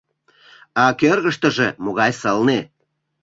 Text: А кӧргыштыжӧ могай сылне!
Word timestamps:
А 0.83 0.85
кӧргыштыжӧ 0.99 1.67
могай 1.83 2.11
сылне! 2.21 2.59